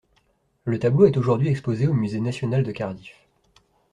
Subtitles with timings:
[0.65, 3.15] Le tableau est aujourd'hui exposé au musée national de Cardiff.